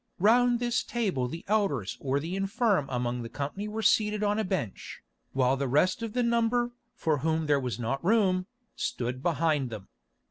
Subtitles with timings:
[0.17, 4.43] Round this table the elders or the infirm among the company were seated on a
[4.43, 9.69] bench, while the rest of the number, for whom there was not room, stood behind
[9.69, 9.89] them.